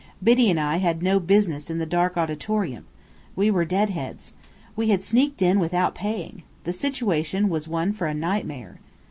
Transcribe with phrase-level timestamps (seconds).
[0.23, 2.87] Biddy and I had no business in the dark auditorium.
[3.35, 4.33] We were deadheads.
[4.75, 6.41] We had sneaked in without paying.
[6.63, 8.79] The situation was one for a nightmare.